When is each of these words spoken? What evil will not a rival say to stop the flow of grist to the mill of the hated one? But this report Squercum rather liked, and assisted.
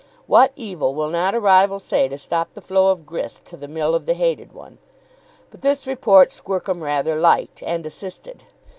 What 0.25 0.51
evil 0.55 0.95
will 0.95 1.09
not 1.11 1.35
a 1.35 1.39
rival 1.39 1.77
say 1.77 2.07
to 2.07 2.17
stop 2.17 2.55
the 2.55 2.61
flow 2.61 2.87
of 2.87 3.05
grist 3.05 3.45
to 3.45 3.55
the 3.55 3.67
mill 3.67 3.93
of 3.93 4.07
the 4.07 4.15
hated 4.15 4.51
one? 4.51 4.79
But 5.51 5.61
this 5.61 5.85
report 5.85 6.29
Squercum 6.31 6.81
rather 6.81 7.19
liked, 7.19 7.61
and 7.61 7.85
assisted. 7.85 8.41